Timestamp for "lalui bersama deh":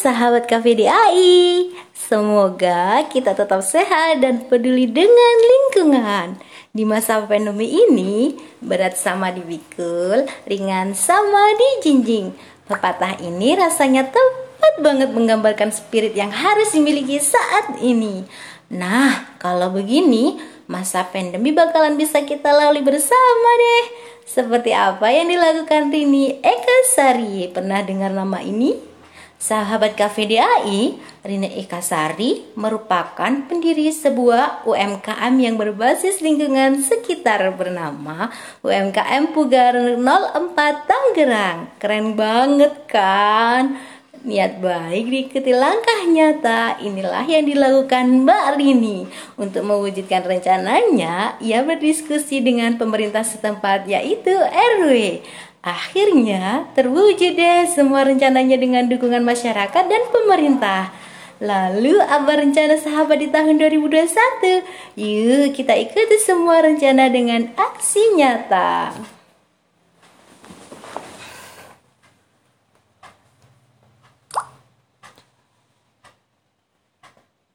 22.54-23.84